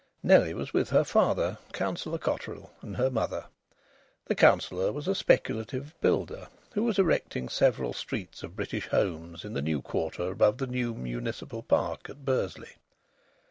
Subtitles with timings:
[0.23, 3.45] Nellie was with her father, Councillor Cotterill, and her mother.
[4.25, 9.53] The Councillor was a speculative builder, who was erecting several streets of British homes in
[9.53, 12.77] the new quarter above the new municipal park at Bursley.